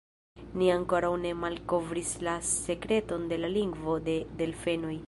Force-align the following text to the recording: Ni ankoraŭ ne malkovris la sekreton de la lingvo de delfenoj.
Ni 0.61 0.69
ankoraŭ 0.75 1.11
ne 1.25 1.33
malkovris 1.43 2.15
la 2.29 2.35
sekreton 2.55 3.31
de 3.35 3.41
la 3.45 3.53
lingvo 3.61 4.01
de 4.11 4.19
delfenoj. 4.43 4.99